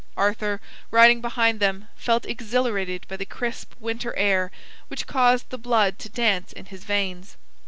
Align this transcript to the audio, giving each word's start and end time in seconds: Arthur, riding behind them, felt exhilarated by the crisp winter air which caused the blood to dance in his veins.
Arthur, 0.17 0.59
riding 0.89 1.21
behind 1.21 1.59
them, 1.59 1.87
felt 1.95 2.25
exhilarated 2.25 3.05
by 3.07 3.15
the 3.17 3.23
crisp 3.25 3.75
winter 3.79 4.15
air 4.15 4.49
which 4.87 5.05
caused 5.05 5.47
the 5.51 5.59
blood 5.59 5.99
to 5.99 6.09
dance 6.09 6.51
in 6.51 6.65
his 6.65 6.83
veins. 6.83 7.37